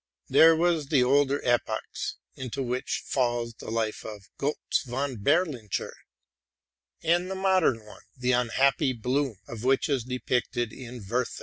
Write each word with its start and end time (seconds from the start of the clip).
There 0.29 0.55
was 0.55 0.87
the 0.87 1.03
older 1.03 1.39
epoch, 1.43 1.83
into 2.35 2.63
which 2.63 3.03
falls 3.05 3.53
the 3.53 3.69
life 3.69 4.03
of 4.03 4.29
Gotz 4.39 4.81
von 4.83 5.17
Berlichingen; 5.17 5.91
and 7.03 7.29
the 7.29 7.35
mod 7.35 7.65
ern 7.65 7.85
one, 7.85 8.01
the 8.17 8.31
unhappy 8.31 8.93
bloom 8.93 9.35
of 9.47 9.63
which 9.63 9.89
is 9.89 10.05
depicted 10.05 10.73
in 10.73 11.03
'+ 11.03 11.07
Wer 11.07 11.25
ther. 11.25 11.39